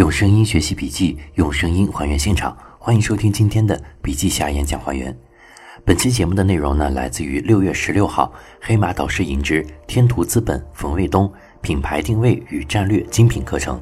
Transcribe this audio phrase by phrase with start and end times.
[0.00, 2.56] 用声音学习笔记，用声音还原现场。
[2.78, 5.14] 欢迎收听今天的笔记侠演讲还原。
[5.84, 8.32] 本期节目的内容呢，来自于六月十六号
[8.62, 13.78] 黑马导师引之天图资本冯卫东品牌定位与战略精品课程，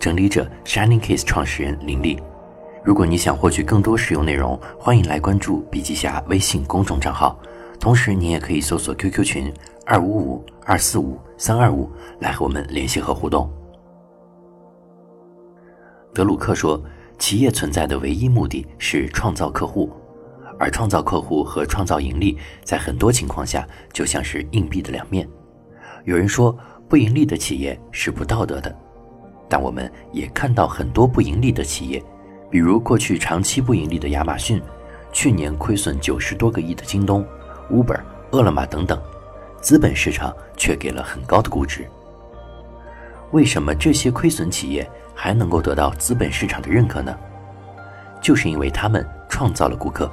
[0.00, 2.20] 整理者 Shining Case 创始人林立。
[2.82, 7.38] 如果你想获取更多实用内容，欢迎来关注笔记侠微信公众账号。
[7.78, 9.54] 同时，你也可以搜索 QQ 群
[9.86, 11.88] 二五五二四五三二五
[12.18, 13.48] 来和我们联系和互动。
[16.14, 16.78] 德鲁克说
[17.18, 19.90] ：“企业存在的唯一目的是创造客户，
[20.58, 25.26] 而创造客户和创造盈利，在很多情况下就像是硬币的两面。
[26.04, 26.54] 有人说，
[26.86, 28.76] 不盈利的企业是不道德的，
[29.48, 32.02] 但我们也看到很多不盈利的企业，
[32.50, 34.60] 比如过去长期不盈利的亚马逊，
[35.12, 37.24] 去年亏损九十多个亿的京东、
[37.70, 37.98] Uber、
[38.32, 39.00] 饿了么等等，
[39.62, 41.88] 资本市场却给了很高的估值。
[43.30, 44.86] 为什么这些亏损企业？”
[45.22, 47.16] 还能够得到资本市场的认可呢？
[48.20, 50.10] 就是因为他们创造了顾客，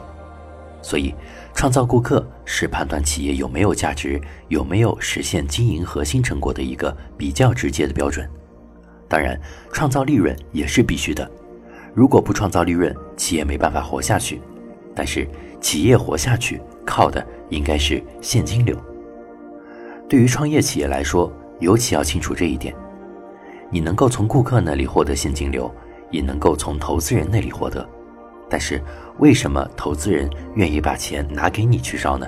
[0.83, 1.15] 所以
[1.51, 8.29] 创造顾客是判断企业有没有价值、有没有实现经营核心成果的一个比较直接的标准。
[9.07, 9.35] 当然，
[9.73, 11.27] 创造利润也是必须的。
[11.95, 14.39] 如果不创造利润，企业没办法活下去。
[14.93, 15.27] 但是，
[15.59, 18.77] 企业活下去靠的应该是现金流。
[20.07, 22.75] 对于创业企业来说，尤其要清楚这一点。
[23.69, 25.71] 你能够从顾客那里获得现金流，
[26.09, 27.87] 也能够从投资人那里获得，
[28.49, 28.81] 但是
[29.19, 32.27] 为什么投资人愿意把钱拿给你去烧呢？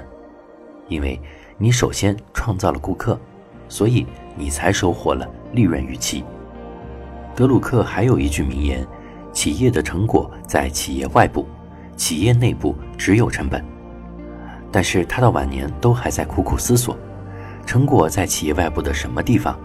[0.87, 1.19] 因为
[1.57, 3.19] 你首先创造了顾客，
[3.67, 6.23] 所以你才收获了利润预期。
[7.35, 8.85] 德鲁克还有一句名言：
[9.31, 11.45] 企业的成果在企业外部，
[11.95, 13.63] 企业内部只有成本。
[14.71, 16.97] 但是他到晚年都还在苦苦思索，
[17.65, 19.57] 成果在企业外部的什么地方？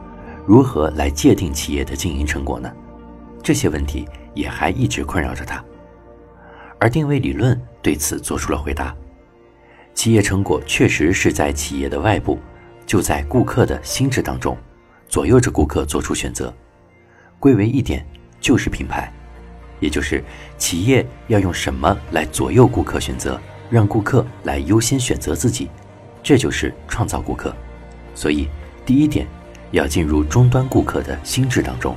[0.47, 2.73] 如何来界定企业的经营成果呢？
[3.43, 5.63] 这些问题也还一直困扰着他。
[6.79, 8.95] 而定位理论对此做出了回答：
[9.93, 12.39] 企业成果确实是在企业的外部，
[12.87, 14.57] 就在顾客的心智当中，
[15.09, 16.55] 左右着顾客做出选择。
[17.41, 18.07] 归为一点，
[18.41, 19.13] 就是品牌，
[19.81, 20.23] 也就是
[20.57, 25.69] 企业要用什么来左右顾客选择，让顾客来优先选择自己，
[26.23, 27.53] 这就是创造顾客。
[28.15, 28.49] 所以，
[28.85, 29.27] 第一点。
[29.71, 31.95] 要进入终端顾客的心智当中。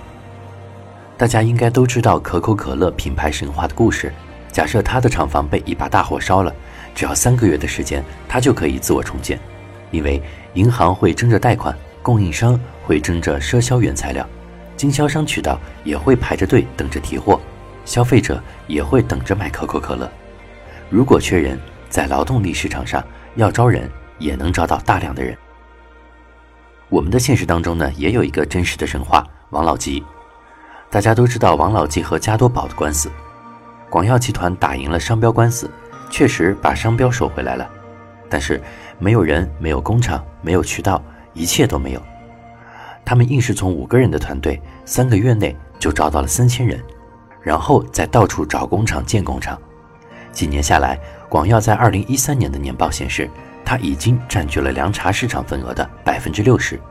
[1.18, 4.14] 大家应该都知道可口可乐品牌神话的故事。
[4.52, 6.54] 假设它的厂房被一把大火烧了，
[6.96, 9.40] 只要三个月的时间，它就可以自我重建，
[9.92, 10.22] 因为
[10.54, 14.28] 银行会争着贷款，供应商会争着赊销原材料，
[14.76, 17.40] 经销商渠道也会排着队等着提货，
[17.86, 20.10] 消费者也会等着买可口可乐。
[20.90, 21.60] 如果缺人，
[21.90, 23.04] 在劳动力市场上
[23.36, 23.88] 要招人，
[24.18, 25.38] 也能招到大量的人。
[26.90, 30.04] 我们的现实当中呢，也有一个真实的神话——王老吉。
[30.90, 33.12] 大家都知道王老吉和加多宝的官司，
[33.92, 35.70] 广药集团打赢了商标官司，
[36.10, 37.70] 确实把商标收回来了。
[38.28, 38.60] 但是
[38.98, 41.00] 没有人、没有工厂、没有渠道，
[41.34, 42.02] 一切都没有。
[43.06, 46.84] 他们硬是从五个人的团队，三个月内就招到了三千人，
[47.40, 49.56] 然后再到处找工厂建工厂。
[50.32, 53.30] 几年下来，广药在二零一三年的年报显示。
[53.70, 56.82] 它已经占据了凉茶市场份额的百分之六十，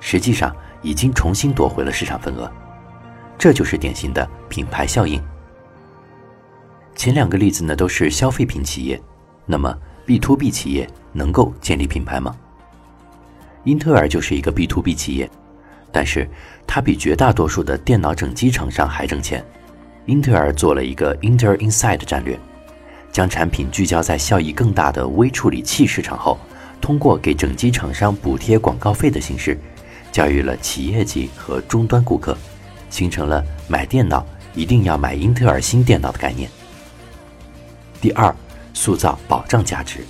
[0.00, 2.50] 实际上已经重新夺回了市场份额，
[3.38, 5.22] 这就是典型的品牌效应。
[6.96, 9.00] 前两个例子呢都是消费品企业，
[9.44, 9.72] 那么
[10.04, 12.34] B to B 企业能够建立品牌吗？
[13.62, 15.30] 英特尔就是一个 B to B 企业，
[15.92, 16.28] 但是
[16.66, 19.44] 它比绝大多数的电脑整机厂商还挣钱。
[20.06, 22.36] 英特尔做了一个 Intel Inside 战略。
[23.16, 26.38] 将产品聚焦在效益更大的微处理器市场后，
[26.82, 29.58] 通过给整机厂商补贴广告费的形式，
[30.12, 32.36] 教育了企业级和终端顾客，
[32.90, 36.50] 形成了买电脑一定要买英特尔新电脑的概念。
[38.02, 38.36] 第二，
[38.74, 40.00] 塑造保障价值，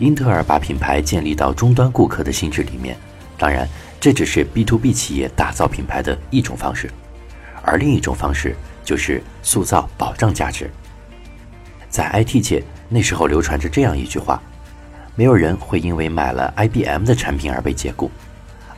[0.00, 2.96] 英特尔把品牌建立到终端顾客的心智里面。
[3.38, 3.68] 当然，
[4.00, 6.90] 这只是 B to B 企业打造品牌的一种方式，
[7.62, 10.68] 而另一种方式就是塑造保障价值。
[11.92, 14.42] 在 IT 界，那时候流传着这样一句话：
[15.14, 18.10] 没有人会因为买了 IBM 的产品而被解雇。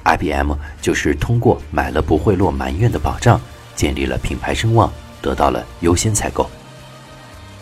[0.03, 0.53] IBM
[0.83, 3.41] 就是通过买了不会落埋怨的保障，
[3.77, 6.51] 建立了品牌声望，得到了优先采购。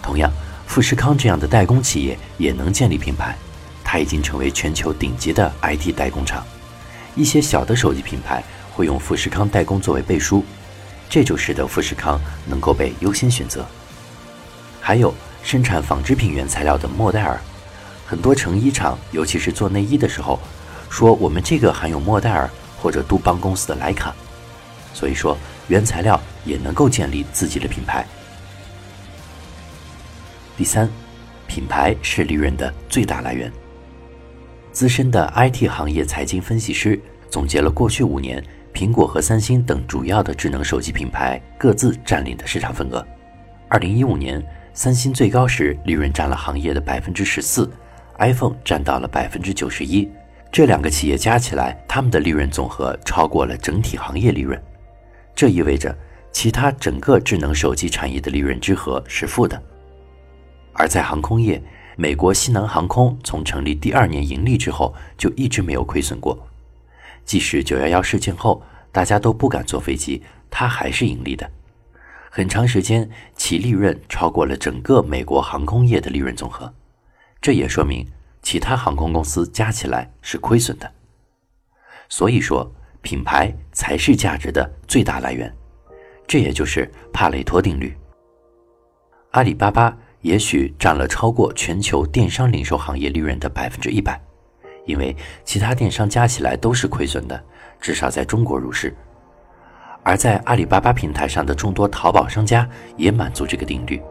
[0.01, 0.33] 同样，
[0.67, 3.37] 富士康这样的代工企业也能建立品牌，
[3.85, 6.43] 它已经成为全球顶级的 IT 代工厂。
[7.15, 10.43] 一些小的手机品牌会用富士康代工作为背书，
[11.11, 13.67] 这就使得富士康能够被优先选择。
[14.81, 15.15] 还有。
[15.43, 17.39] 生产纺织品原材料的莫代尔，
[18.07, 20.39] 很多成衣厂，尤其是做内衣的时候，
[20.89, 22.49] 说我们这个含有莫代尔
[22.81, 24.15] 或者杜邦公司的莱卡。
[24.95, 25.37] 所以说，
[25.69, 28.07] 原材料也能够建立自己的品牌。
[30.57, 30.89] 第三，
[31.47, 33.51] 品牌是利润的最大来源。
[34.71, 37.01] 资深的 IT 行业财经分析师
[37.31, 38.43] 总结了过去五年
[38.73, 43.05] 苹果和三星等主要的智能手机品牌各自占领的市场份额。
[43.69, 44.45] 二零一五年，
[44.75, 47.71] 三星最高时利润占了行业的百分之十四
[48.19, 50.09] ，iPhone 占到了百分之九十一。
[50.51, 54.61] 这两个企业加起来，他们的利润总和超过了整体行业利润。
[55.35, 55.95] 这意味着
[56.33, 59.61] 其他整个智能手机产业的利润之和是负的。
[60.73, 61.63] 而在航空业，
[61.97, 66.39] 美国西南航空从成立第二年盈利之后，就一直没有亏损过。
[67.27, 71.51] 即使九幺幺事件后大家都不敢坐飞机，它还是盈利的。
[72.35, 73.07] 很长时间，
[73.37, 76.73] 其利润超过了整个美国航空业的利润总和。
[77.43, 78.07] 这也说明
[78.41, 80.91] 其他航空公司加起来是亏损的。
[82.09, 85.55] 所以说，品牌才是价值的最大来源。
[86.27, 87.95] 这也就是帕累托定律。
[89.33, 89.95] 阿里巴巴。
[90.23, 94.23] 也许占了超过全球电商零售行业利润的百分之一百，
[94.87, 97.45] 因为其他电商加起来都是亏损的，
[97.81, 98.97] 至少在中国如是。
[100.03, 104.03] 而在阿里巴巴平台上的众多淘宝商家也满足这个定律，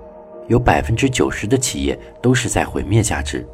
[0.47, 3.45] 有百分之九十的企业都是在毁灭价值。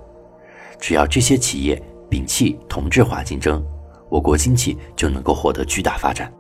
[0.79, 3.65] 只要这些企业摒弃同质化竞争，
[4.09, 6.31] 我国经济就能够获得巨大发展。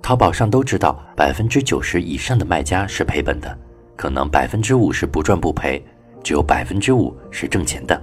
[0.00, 3.58] 淘宝上都知道，百分之九十以上的卖家是赔本的。
[3.96, 5.82] 可能百分之五是不赚不赔，
[6.22, 8.00] 只有百分之五是挣钱的。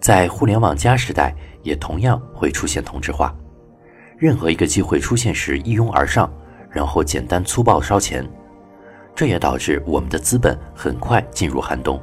[0.00, 3.34] 在互联网加时代，也同样会出现同质化。
[4.18, 6.28] 任何一个机会出现时一拥而上，
[6.68, 8.28] 然后简单粗暴烧钱，
[9.14, 12.00] 这也导致我们的资本很快进入寒冬。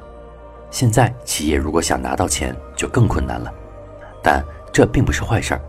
[0.72, 3.54] 现在企业如果想拿到钱，就更困难了。
[4.24, 4.42] 但
[4.72, 5.62] 这并不是坏事儿，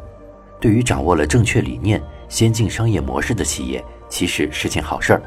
[0.60, 5.22] 对于掌握了正确理念、先进商业模式的企业，其实是件好事儿。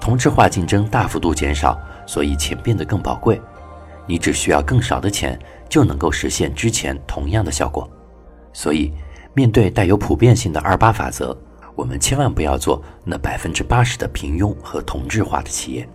[0.00, 3.40] 同质化竞争大幅度减少，所以钱变得更宝贵。
[4.08, 5.38] 你只需要更少的钱，
[5.68, 7.88] 就能够实现之前同样的效果。
[8.52, 8.92] 所以，
[9.34, 11.36] 面对带有普遍性的二八法则，
[11.74, 15.88] 我们千万不要做那百分之八十的平庸和同质化的企业。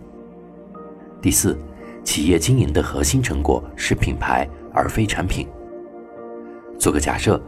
[1.22, 1.56] 第四，
[2.02, 5.46] 企业经营的核心成果是品牌而非产品。
[6.80, 7.40] 做个假设，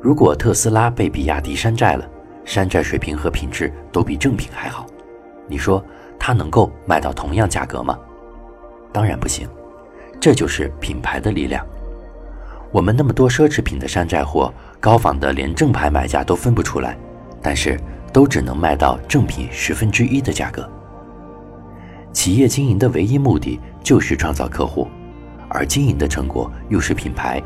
[0.00, 2.08] 如果特斯拉被比亚迪山寨了，
[2.44, 4.86] 山寨水平和品质都比正品还好。
[5.48, 5.84] 你说
[6.16, 7.98] 它能够卖到同样价格吗？
[8.92, 9.48] 当然不行，
[10.20, 11.66] 这就是品牌的力量。
[12.70, 14.52] 我们那么多奢侈品的山寨货，
[14.84, 16.94] 高仿的连正牌买家都分不出来，
[17.40, 17.80] 但是
[18.12, 20.70] 都只能卖到正品十分之一的价格。
[22.12, 24.86] 企业经营的唯一目的就是创造客户，
[25.48, 27.42] 而经营的成果又是品牌，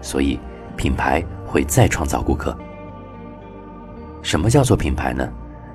[0.00, 0.38] 所以
[0.76, 2.56] 品牌会再创造顾客。
[4.22, 5.28] 什么叫做品牌呢？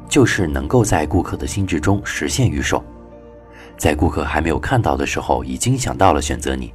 [0.07, 2.81] 就是能够在顾客的心智中实现预售，
[3.75, 6.73] 在顾客还没有看到的时候，已经想到了选择你，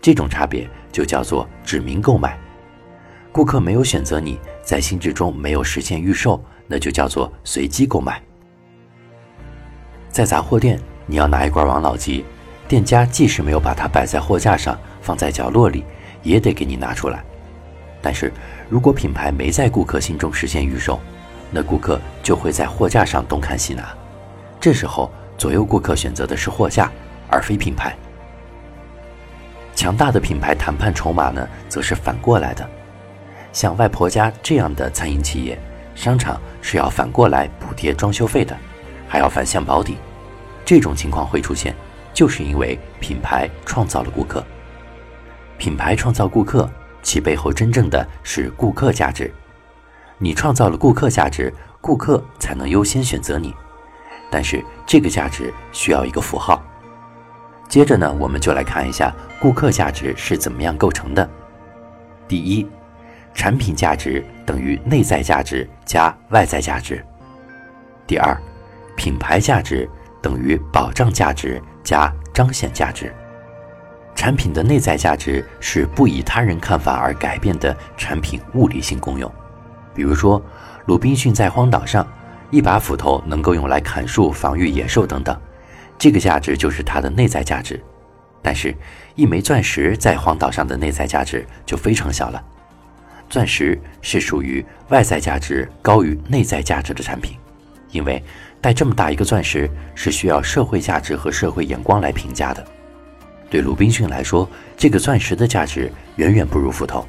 [0.00, 2.38] 这种差别就叫做指名购买。
[3.34, 8.22] 顾客没有选择你，在心智中没有实现预售，那就叫做随机购买。
[10.08, 12.24] 在杂货店，你要拿一罐王老吉，
[12.68, 15.82] 店家即使没有把它摆在货架上，放在角落里，
[16.22, 17.24] 也得给你拿出来。
[18.00, 18.32] 但是
[18.68, 21.00] 如果品牌没在顾客心中实现预售，
[21.50, 23.92] 那顾客就会在货架上东看西拿，
[24.60, 26.88] 这时候左右顾客选择的是货架，
[27.28, 27.96] 而非品牌。
[29.74, 32.64] 强大的品牌谈判筹码呢，则是反过来的。
[33.54, 35.58] 像外婆家这样的餐饮企业，
[35.94, 38.54] 商场是要反过来补贴装修费的，
[39.08, 39.96] 还要反向保底。
[40.64, 41.72] 这种情况会出现，
[42.12, 44.44] 就是因为品牌创造了顾客。
[45.56, 46.68] 品牌创造顾客，
[47.00, 49.32] 其背后真正的是顾客价值。
[50.18, 53.54] 你创造了顾客价值，顾客才能优先选择你。
[54.30, 56.60] 但是这个价值需要一个符号。
[57.68, 61.28] 接着呢，我们就来看一下顾客价值是怎么样构成的。
[62.26, 62.66] 第一，
[63.34, 67.04] 产品价值等于内在价值加外在价值。
[68.06, 68.36] 第二，
[68.96, 69.88] 品牌价值
[70.22, 73.12] 等于保障价值加彰显价值。
[74.14, 79.30] 产品的内在价值是不以他人看法而改变的产品物理性功用。
[79.92, 80.40] 比如说，
[80.86, 82.06] 鲁滨逊在荒岛上，
[82.50, 85.36] 一把斧头能够用来砍树、防御野兽等等，
[85.98, 87.82] 这个价值就是它的内在价值。
[88.40, 88.74] 但是，
[89.14, 92.42] 一枚钻石在荒岛上的内在价值就非常小了。
[93.28, 97.36] 钻石是属于外在价值高于内在价值的产品，
[97.90, 98.22] 因为
[98.60, 102.64] 带这么大一个钻石是需要社会价值和社会眼光来评价的。
[103.50, 107.06] 对鲁滨逊来说，这个钻石的价值远远不如斧头。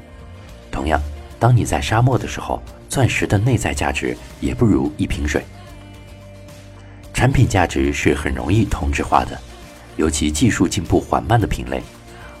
[0.70, 1.00] 同样，
[1.38, 5.42] 当你在沙漠的时候，钻石的内在价值也不如一瓶水。
[7.14, 9.38] 产品价值是很容易同质化的，
[9.96, 11.82] 尤其技术进步缓慢的品类，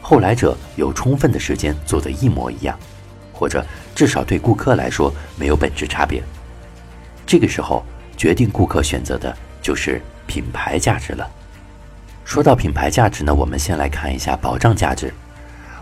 [0.02, 2.78] 后来者有充分的时间做得一模一样，
[3.36, 3.64] 或者
[3.94, 6.22] 至少对顾客来说没有本质差别。
[7.26, 7.84] 这个时候，
[8.16, 11.28] 决定顾客选择的就是品牌价值了。
[12.24, 15.12] 说到品牌价值呢，我们先来看一下保障价值。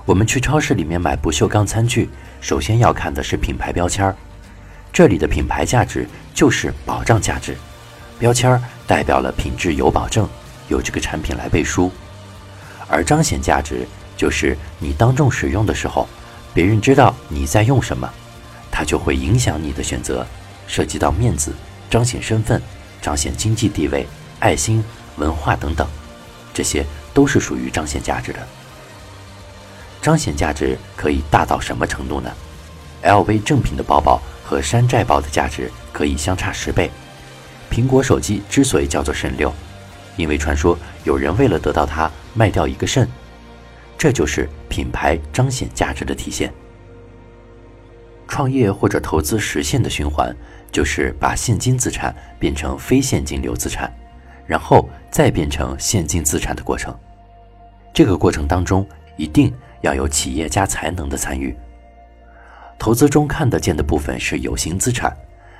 [0.04, 4.14] 我们去超市里面买不锈钢餐具，首先要看的是品牌标签儿，
[4.92, 7.56] 这里的品牌价值就是保障价值。
[8.18, 10.28] 标签儿代表了品质有保证，
[10.68, 11.90] 有这个产品来背书，
[12.88, 16.06] 而彰显价值就是你当众使用的时候，
[16.54, 18.08] 别人知道你在用什么，
[18.70, 20.24] 它就会影响你的选择，
[20.68, 21.52] 涉及到面子、
[21.90, 22.62] 彰显身份、
[23.02, 24.06] 彰显经济地位、
[24.38, 24.82] 爱心、
[25.16, 25.84] 文化等等，
[26.54, 28.38] 这些都是属于彰显价值的。
[30.00, 32.30] 彰显价值可以大到什么程度呢
[33.02, 36.90] ？LV 正品的包包和山寨包的价值可以相差十倍。
[37.70, 39.52] 苹果手机之所以叫做肾六，
[40.16, 43.08] 因为传说有人为了得到它卖掉一个肾，
[44.04, 46.52] 这就是品牌彰显价值的体现。
[48.28, 50.30] 创业或者投资实现的循环，
[50.70, 53.90] 就是把现金资产变成非现金流资产，
[54.46, 56.94] 然后再变成现金资产的过程。
[57.94, 61.56] 这个过程当中，一定要有企业家才能的参与。
[62.78, 65.16] 投资中看得见的部分是有形资产。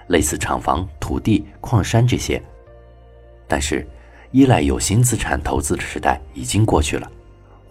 [0.08, 2.42] 类似厂房、土地、矿山这些，
[3.48, 3.88] 但是
[4.32, 7.10] 依赖有形资产投资的时代已经过去了，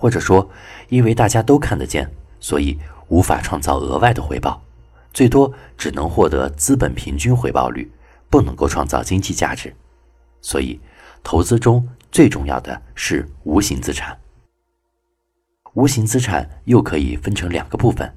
[0.04, 0.46] 或者说，
[0.90, 2.06] 因为大家都看得见，
[2.42, 4.62] 所以无法创造额外的回报，
[5.14, 7.90] 最多只能获得资本平均回报率，
[8.30, 9.74] 不能够创造经济价值。
[10.42, 10.78] 所以，
[11.24, 14.14] 投资中最重要的是无形资产。
[15.74, 18.14] 无形资产又可以分成两个部分：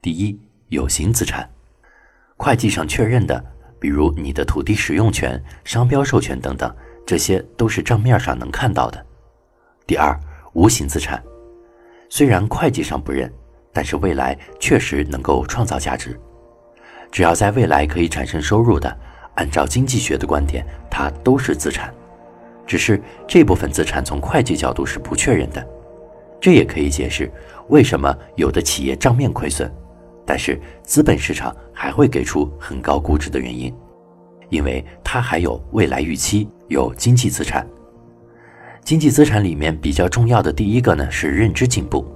[0.00, 1.46] 第一，有形资产，
[2.38, 3.44] 会计上确认的。
[3.78, 6.74] 比如你的土地使用权、商标授权等等，
[7.06, 9.04] 这些都是账面上能看到的。
[9.86, 10.18] 第二，
[10.56, 11.22] 无形资产，
[12.08, 13.30] 虽然会计上不认，
[13.74, 16.18] 但是未来确实能够创造价值。
[17.12, 18.98] 只要在未来可以产生收入的，
[19.34, 21.92] 按照经济学的观点，它都是资产。
[22.66, 22.98] 只是
[23.28, 25.64] 这部分资产从会计角度是不确认的，
[26.40, 27.30] 这也可以解释
[27.68, 29.70] 为什么有的企业账面亏损。
[30.24, 33.72] 但是资本市场还会给出很高估值的原因，
[34.48, 37.64] 因为它还有未来预期，有经济资产。
[38.86, 42.06] 经济资产里面比较重要的第一个呢是认知进步。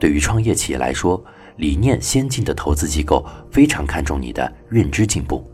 [0.00, 1.24] 对于创业企业来说，
[1.58, 5.48] 理念先进的投资机构非常看重你的认知进步。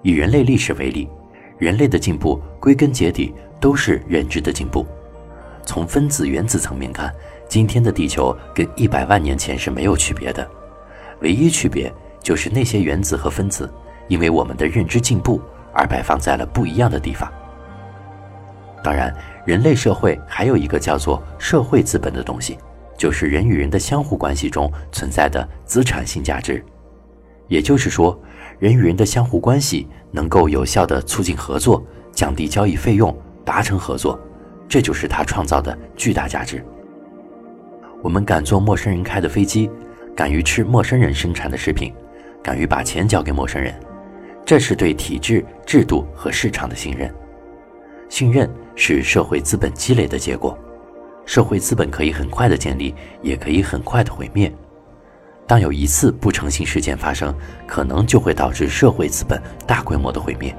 [0.00, 1.08] 以人类历史为例，
[1.58, 4.86] 人类的进步归根结底都是认知的进步。
[5.66, 7.12] 从分子原子层面看。
[7.48, 10.48] 今天的地球跟一百万年前是没有区别的，
[11.20, 11.92] 唯一区别
[12.22, 13.70] 就是那些原子和分子，
[14.08, 15.38] 因为我们的认知进步
[15.74, 17.30] 而摆放在了不一样的地方。
[18.82, 22.58] 当然，人类社会还有一个叫做社会资本的东西，
[22.98, 26.64] 就是人与人的相互关系中存在的资产性价值。
[27.48, 28.20] 也就是说，
[28.58, 34.18] 人与人的相互关系能够有效地促进合作，降低交易费用，达成合作，
[34.68, 36.64] 这就是它创造的巨大价值。
[38.02, 39.70] 我们敢坐陌生人开的飞机，
[40.16, 41.92] 敢于吃陌生人生产的食品，
[42.42, 43.72] 敢于把钱交给陌生人，
[44.44, 47.12] 这是对体制、制度和市场的信任。
[48.08, 50.58] 信任是社会资本积累的结果，
[51.26, 54.52] 社会资本可以很快的建立，也可以很快的毁灭。
[55.46, 57.34] 当有一次不诚信事件发生，
[57.66, 60.54] 可能就会导致社会资本大规模的毁灭。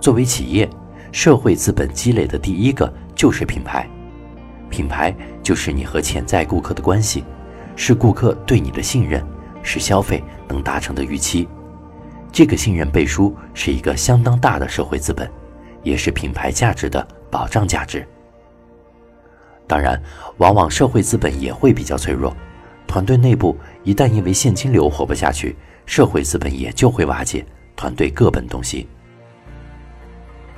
[0.00, 0.68] 作为企业，
[1.10, 3.86] 社会资本积累的第一个就是品牌。
[4.70, 7.24] 品牌就是你和潜在顾客的关系，
[7.76, 9.22] 是顾客对你的信任，
[9.62, 11.46] 是消费能达成的预期。
[12.32, 15.30] 这个信任背书是一个相当大的社会资本，
[15.82, 18.06] 也是品牌价值的保障价值。
[19.66, 20.00] 当然，
[20.38, 22.36] 往往社会资本也会比较脆弱，
[22.86, 28.86] 团队内部一旦因为现金流活不下去，社会资本也就会瓦解，团队各奔东西。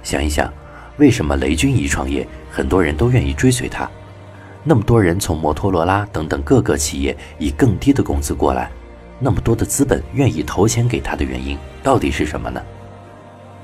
[0.02, 0.52] 想一想，
[0.96, 3.88] 为什么雷军一创业，很多人都愿意追随他？
[4.64, 8.70] 那么多人从摩托罗拉等等各个企业以更低的工资过来，
[9.20, 12.60] 那么多的资本愿意投钱给他的原因到底是什么呢？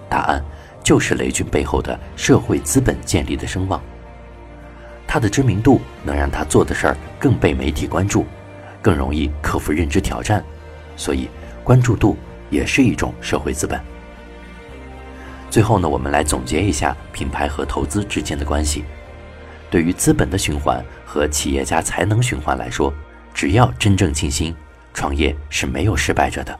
[0.08, 0.44] 答案
[0.90, 3.80] 就是雷军背后的社会资本建立的声望。
[5.06, 8.26] 他的知名度能让他做的事儿更被媒体关注，
[8.82, 10.44] 更容易克服认知挑战，
[10.96, 11.28] 所以
[11.62, 12.16] 关注度
[12.50, 13.80] 也是一种社会资本。
[15.48, 18.84] 最后呢，我们来总结一下品牌和投资之间的关系。
[19.70, 22.92] 对于资本的循环和企业家才能循环来说，
[23.32, 24.52] 只要真正尽心，
[24.92, 26.58] 创业是没有失败者的。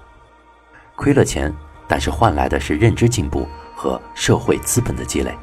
[0.94, 1.52] 亏了钱，
[1.88, 3.48] 但是换来的是认知进步
[3.80, 5.34] 和社会资本的积累。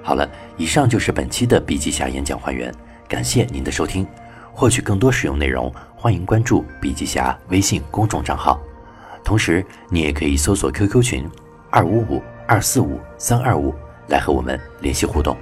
[0.00, 2.72] 好了，以上就是本期的笔记侠演讲还原，
[3.08, 4.06] 感谢您的收听。
[4.52, 8.60] 获取更多实用内容，欢迎关注笔记侠微信公众账号。
[9.24, 11.28] 同时，你也可以搜索 QQ 群
[11.68, 13.74] 二五五二四五三二五
[14.06, 15.36] 来和我们联系互动。